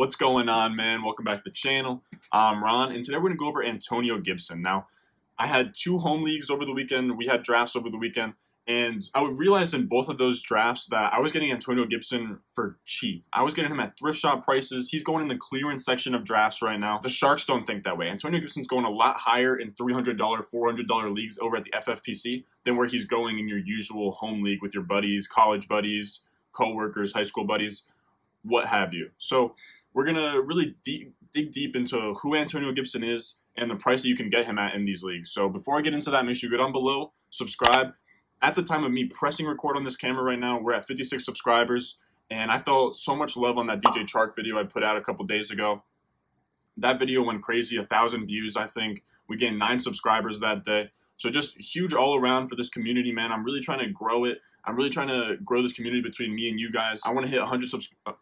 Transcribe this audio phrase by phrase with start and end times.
[0.00, 1.02] What's going on, man?
[1.02, 2.02] Welcome back to the channel.
[2.32, 4.62] I'm Ron, and today we're going to go over Antonio Gibson.
[4.62, 4.86] Now,
[5.38, 7.18] I had two home leagues over the weekend.
[7.18, 8.32] We had drafts over the weekend,
[8.66, 12.78] and I realized in both of those drafts that I was getting Antonio Gibson for
[12.86, 13.26] cheap.
[13.34, 14.88] I was getting him at thrift shop prices.
[14.88, 16.96] He's going in the clearance section of drafts right now.
[16.96, 18.08] The Sharks don't think that way.
[18.08, 22.76] Antonio Gibson's going a lot higher in $300, $400 leagues over at the FFPC than
[22.76, 26.20] where he's going in your usual home league with your buddies, college buddies,
[26.52, 27.82] co-workers, high school buddies,
[28.42, 29.10] what have you.
[29.18, 29.54] So
[29.92, 34.08] we're gonna really deep, dig deep into who Antonio Gibson is and the price that
[34.08, 35.30] you can get him at in these leagues.
[35.30, 37.92] So before I get into that, make sure you go down below, subscribe.
[38.42, 41.24] At the time of me pressing record on this camera right now, we're at 56
[41.24, 41.96] subscribers,
[42.30, 45.02] and I felt so much love on that DJ Chark video I put out a
[45.02, 45.82] couple days ago.
[46.76, 49.02] That video went crazy, a thousand views, I think.
[49.28, 50.90] We gained nine subscribers that day.
[51.16, 53.30] So just huge all around for this community, man.
[53.30, 54.38] I'm really trying to grow it.
[54.64, 57.02] I'm really trying to grow this community between me and you guys.
[57.04, 57.90] I want to hit 100 subs.
[58.06, 58.12] Uh,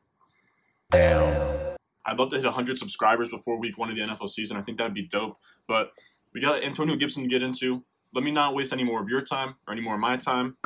[0.90, 1.76] Damn.
[2.06, 4.56] I'd love to hit 100 subscribers before week one of the NFL season.
[4.56, 5.36] I think that'd be dope.
[5.66, 5.92] But
[6.32, 7.84] we got Antonio Gibson to get into.
[8.14, 10.56] Let me not waste any more of your time or any more of my time.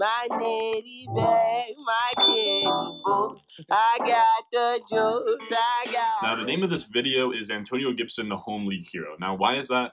[0.00, 2.64] My nitty bag, my kitty
[3.04, 3.46] boots.
[3.70, 5.52] I got the juice.
[5.52, 6.22] I got.
[6.22, 9.16] Now, the name of this video is Antonio Gibson, the home league hero.
[9.20, 9.92] Now, why is that?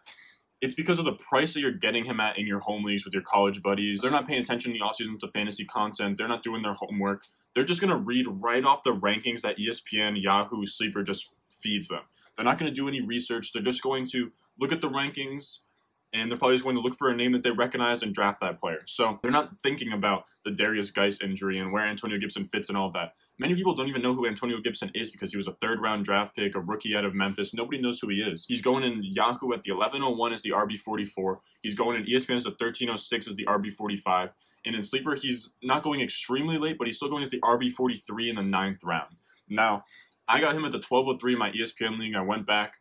[0.61, 3.13] it's because of the price that you're getting him at in your home leagues with
[3.13, 4.01] your college buddies.
[4.01, 6.17] They're not paying attention in the offseason to fantasy content.
[6.17, 7.23] They're not doing their homework.
[7.53, 11.89] They're just going to read right off the rankings that ESPN, Yahoo, Sleeper just feeds
[11.89, 12.03] them.
[12.35, 13.51] They're not going to do any research.
[13.51, 15.59] They're just going to look at the rankings,
[16.13, 18.41] and they're probably just going to look for a name that they recognize and draft
[18.41, 18.79] that player.
[18.85, 22.77] So they're not thinking about the Derrius Guice injury and where Antonio Gibson fits and
[22.77, 23.13] all that.
[23.39, 26.05] Many people don't even know who Antonio Gibson is because he was a third round
[26.05, 27.53] draft pick, a rookie out of Memphis.
[27.53, 28.45] Nobody knows who he is.
[28.47, 31.37] He's going in Yahoo at the 1101 as the RB44.
[31.61, 34.31] He's going in ESPN as the 1306 as the RB45.
[34.65, 38.29] And in Sleeper, he's not going extremely late, but he's still going as the RB43
[38.29, 39.17] in the ninth round.
[39.47, 39.85] Now,
[40.27, 42.15] I got him at the 1203 in my ESPN league.
[42.15, 42.77] I went back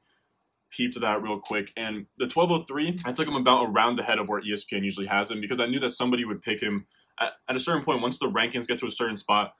[0.77, 1.73] peeped that real quick.
[1.77, 5.31] And the 1203, I took him about a round ahead of where ESPN usually has
[5.31, 6.87] him because I knew that somebody would pick him
[7.19, 8.03] at, at a certain point.
[8.03, 9.55] Once the rankings get to a certain spot,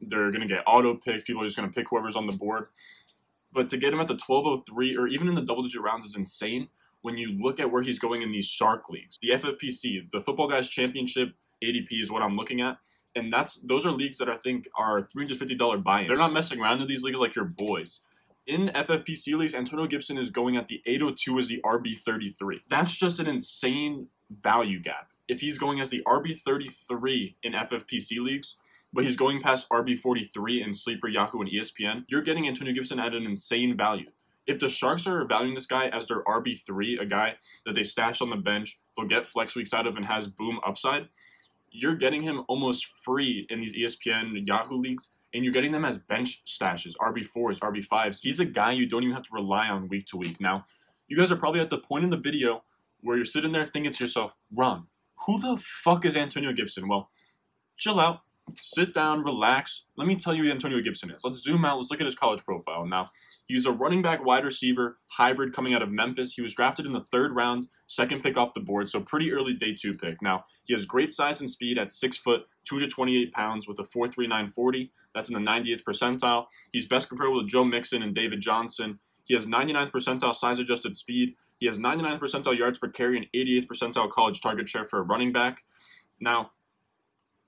[0.00, 1.26] they're going to get auto picked.
[1.26, 2.66] People are just going to pick whoever's on the board.
[3.52, 6.16] But to get him at the 1203 or even in the double digit rounds is
[6.16, 6.68] insane
[7.02, 9.18] when you look at where he's going in these shark leagues.
[9.20, 12.78] The FFPC, the Football Guys Championship ADP is what I'm looking at.
[13.14, 16.06] And that's those are leagues that I think are $350 buy-in.
[16.06, 18.00] They're not messing around in these leagues like your boys
[18.46, 22.60] in FFPC leagues, Antonio Gibson is going at the 802 as the RB33.
[22.68, 25.08] That's just an insane value gap.
[25.28, 28.56] If he's going as the RB33 in FFPC leagues,
[28.92, 33.14] but he's going past RB43 in Sleeper, Yahoo, and ESPN, you're getting Antonio Gibson at
[33.14, 34.10] an insane value.
[34.46, 38.20] If the Sharks are valuing this guy as their RB3, a guy that they stash
[38.20, 41.08] on the bench, they'll get flex weeks out of and has boom upside,
[41.70, 45.98] you're getting him almost free in these ESPN, Yahoo leagues and you're getting them as
[45.98, 48.20] bench stashes, RB4s, RB5s.
[48.22, 50.40] He's a guy you don't even have to rely on week to week.
[50.40, 50.66] Now,
[51.08, 52.64] you guys are probably at the point in the video
[53.00, 54.86] where you're sitting there thinking to yourself, Ron,
[55.26, 56.88] who the fuck is Antonio Gibson?
[56.88, 57.10] Well,
[57.76, 58.20] chill out
[58.60, 59.84] sit down, relax.
[59.96, 61.24] Let me tell you who Antonio Gibson is.
[61.24, 61.78] Let's zoom out.
[61.78, 62.86] Let's look at his college profile.
[62.86, 63.06] Now,
[63.46, 66.34] he's a running back wide receiver hybrid coming out of Memphis.
[66.34, 69.54] He was drafted in the third round, second pick off the board, so pretty early
[69.54, 70.20] day two pick.
[70.22, 73.78] Now, he has great size and speed at six foot, two to 28 pounds with
[73.78, 74.90] a 4.3940.
[75.14, 76.46] That's in the 90th percentile.
[76.72, 78.98] He's best comparable to Joe Mixon and David Johnson.
[79.24, 81.36] He has 99th percentile size adjusted speed.
[81.58, 85.02] He has 99th percentile yards per carry and 88th percentile college target share for a
[85.02, 85.62] running back.
[86.18, 86.52] Now,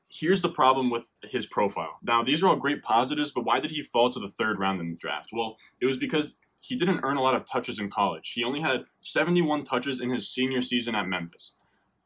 [0.08, 1.98] here's the problem with his profile.
[2.02, 4.80] Now, these are all great positives, but why did he fall to the third round
[4.80, 5.30] in the draft?
[5.32, 8.32] Well, it was because he didn't earn a lot of touches in college.
[8.32, 11.52] He only had 71 touches in his senior season at Memphis.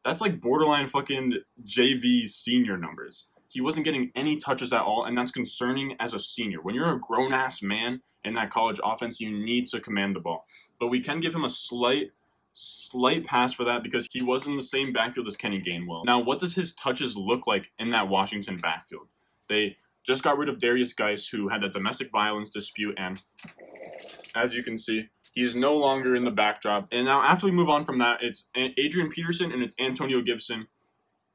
[0.03, 3.27] That's like borderline fucking JV senior numbers.
[3.47, 6.61] He wasn't getting any touches at all, and that's concerning as a senior.
[6.61, 10.19] When you're a grown ass man in that college offense, you need to command the
[10.19, 10.45] ball.
[10.79, 12.11] But we can give him a slight
[12.61, 16.05] slight pass for that because he was in the same backfield as Kenny Gainwell.
[16.05, 19.07] Now, what does his touches look like in that Washington backfield?
[19.47, 23.21] They just got rid of Derrius Guice, who had that domestic violence dispute, and
[24.35, 26.87] as you can see, he's no longer in the backdrop.
[26.91, 30.67] And now, after we move on from that, it's Adrian Peterson and it's Antonio Gibson,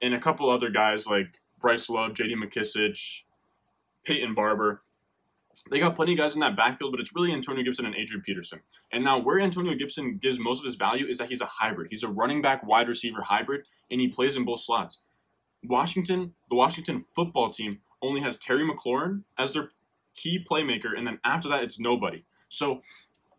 [0.03, 2.37] and a couple other guys like Bryce Love, J.D.
[2.37, 3.23] McKissic,
[4.05, 4.82] Peyton Barber.
[5.71, 8.23] They got plenty of guys in that backfield, but it's really Antonio Gibson and Adrian
[8.23, 8.61] Peterson.
[8.93, 11.89] And now where Antonio Gibson gives most of his value is that he's a hybrid.
[11.91, 15.01] He's a running back wide receiver hybrid, and he plays in both slots.
[15.62, 19.71] Washington, the Washington football team only has Terry McLaurin as their
[20.15, 22.25] key playmaker, and then after that, it's nobody.
[22.49, 22.83] So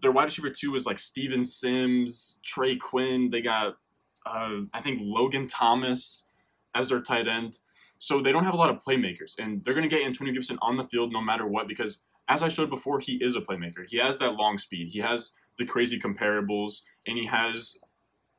[0.02, 3.30] their wide receiver two is like Steven Sims, Trey Quinn.
[3.30, 3.78] They got
[4.26, 6.28] uh, I think Logan Thomas
[6.74, 7.60] as their tight end.
[8.00, 10.60] So they don't have a lot of playmakers, and they're going to get Antonio Gibson
[10.62, 13.88] on the field no matter what because, as I showed before, he is a playmaker.
[13.88, 17.80] He has that long speed, he has the crazy comparables, and he has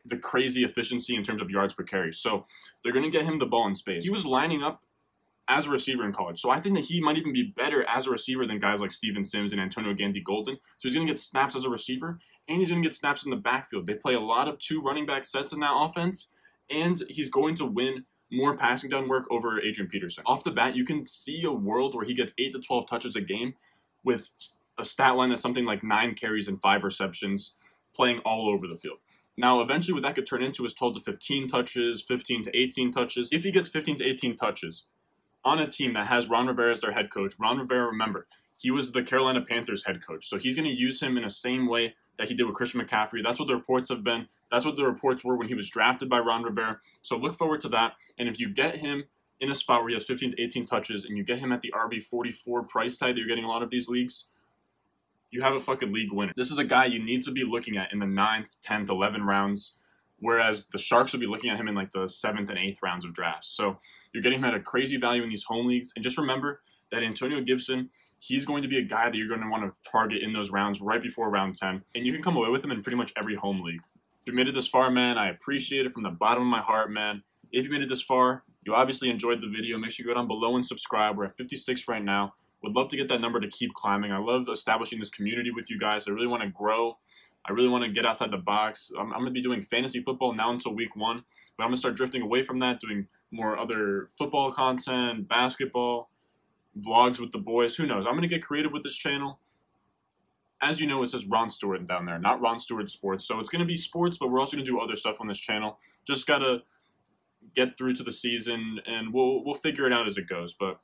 [0.04, 2.12] the crazy efficiency in terms of yards per carry.
[2.12, 2.46] So
[2.82, 4.04] they're going to get him the ball in space.
[4.04, 4.82] He was lining up
[5.48, 6.40] as a receiver in college.
[6.40, 8.90] So I think that he might even be better as a receiver than guys like
[8.90, 10.56] Steven Sims and Antonio Gandy Golden.
[10.56, 12.18] So he's going to get snaps as a receiver,
[12.48, 13.86] and he's going to get snaps in the backfield.
[13.86, 16.28] They play a lot of two running back sets in that offense,
[16.68, 20.24] and he's going to win more passing down work over Adrian Peterson.
[20.26, 23.16] Off the bat, you can see a world where he gets 8 to 12 touches
[23.16, 23.54] a game
[24.02, 24.30] with
[24.78, 27.54] a stat line that's something like 9 carries and 5 receptions
[27.94, 28.98] playing all over the field.
[29.36, 32.90] Now, eventually, what that could turn into is 12 to 15 touches, 15 to 18
[32.90, 33.28] touches.
[33.32, 34.84] If he gets 15 to 18 touches
[35.44, 38.70] on a team that has Ron Rivera as their head coach, Ron Rivera, remember, he
[38.70, 40.28] was the Carolina Panthers head coach.
[40.28, 42.80] So he's going to use him in the same way that he did with Christian
[42.80, 43.22] McCaffrey.
[43.22, 44.28] That's what the reports have been.
[44.50, 46.80] That's what the reports were when he was drafted by Ron Rivera.
[47.02, 47.94] So look forward to that.
[48.18, 49.04] And if you get him
[49.40, 51.60] in a spot where he has 15 to 18 touches and you get him at
[51.60, 54.26] the RB 44 price tag that you're getting a lot of these leagues,
[55.30, 56.32] you have a fucking league winner.
[56.36, 59.26] This is a guy you need to be looking at in the 9th, 10th, 11th
[59.26, 59.76] rounds,
[60.18, 63.04] whereas the Sharks will be looking at him in like the 7th and 8th rounds
[63.04, 63.48] of drafts.
[63.48, 63.78] So
[64.14, 65.92] you're getting him at a crazy value in these home leagues.
[65.94, 66.62] And just remember
[66.92, 69.90] that Antonio Gibson, he's going to be a guy that you're going to want to
[69.90, 71.82] target in those rounds right before round 10.
[71.94, 73.82] And you can come away with him in pretty much every home league.
[74.20, 76.60] If you made it this far, man, I appreciate it from the bottom of my
[76.60, 77.22] heart, man.
[77.52, 79.78] If you made it this far, you obviously enjoyed the video.
[79.78, 81.16] Make sure you go down below and subscribe.
[81.16, 82.34] We're at 56 right now.
[82.62, 84.10] Would love to get that number to keep climbing.
[84.10, 86.08] I love establishing this community with you guys.
[86.08, 86.98] I really want to grow.
[87.48, 88.90] I really want to get outside the box.
[88.98, 91.22] I'm, I'm going to be doing fantasy football now until week one,
[91.56, 96.10] but I'm going to start drifting away from that, doing more other football content, basketball,
[96.78, 97.76] vlogs with the boys.
[97.76, 98.06] Who knows?
[98.06, 99.40] I'm going to get creative with this channel.
[100.60, 103.26] As you know, it says Ron Stewart down there, not Ron Stewart Sports.
[103.26, 105.26] So it's going to be sports, but we're also going to do other stuff on
[105.26, 105.78] this channel.
[106.06, 106.62] Just got to
[107.54, 110.54] get through to the season, and we'll we'll figure it out as it goes.
[110.54, 110.80] But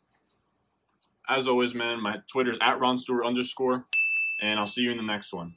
[1.29, 3.87] as always, man, my Twitter's at Ron Stewart underscore,
[4.43, 5.55] and I'll see you in the next one.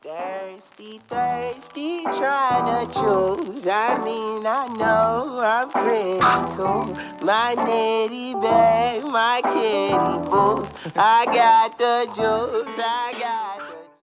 [0.00, 3.66] Thirsty, thirsty, trying to choose.
[3.66, 6.96] I mean, I know I'm critical.
[7.26, 10.72] My nitty bag, my kitty boots.
[10.94, 13.37] I got the juice, I got.